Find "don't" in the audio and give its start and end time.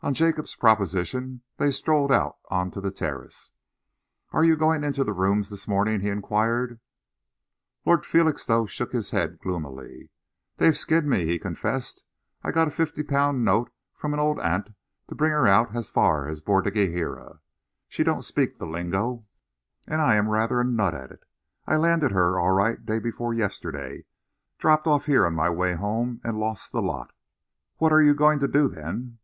18.02-18.22